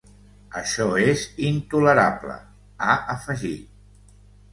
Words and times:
Això 0.59 0.85
és 1.09 1.25
intolerable, 1.51 2.37
ha 2.87 2.95
afegit. 3.17 4.09